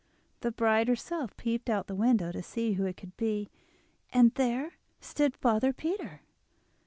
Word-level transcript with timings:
The 0.39 0.51
bride 0.51 0.87
herself 0.87 1.37
peeped 1.37 1.69
out 1.69 1.81
of 1.81 1.85
the 1.85 1.93
window 1.93 2.31
to 2.31 2.41
see 2.41 2.73
who 2.73 2.87
it 2.87 2.97
could 2.97 3.15
be, 3.17 3.51
and 4.11 4.33
there 4.33 4.73
stood 4.99 5.37
father 5.37 5.73
Peter! 5.73 6.21